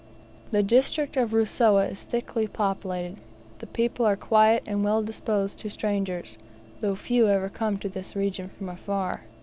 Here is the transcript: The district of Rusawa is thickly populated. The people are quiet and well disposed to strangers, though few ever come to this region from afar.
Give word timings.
The 0.49 0.63
district 0.63 1.15
of 1.15 1.29
Rusawa 1.31 1.85
is 1.91 2.01
thickly 2.01 2.47
populated. 2.47 3.21
The 3.59 3.67
people 3.67 4.03
are 4.03 4.15
quiet 4.15 4.63
and 4.65 4.83
well 4.83 5.03
disposed 5.03 5.59
to 5.59 5.69
strangers, 5.69 6.39
though 6.79 6.95
few 6.95 7.27
ever 7.27 7.49
come 7.49 7.77
to 7.77 7.87
this 7.87 8.15
region 8.15 8.49
from 8.49 8.67
afar. 8.69 9.21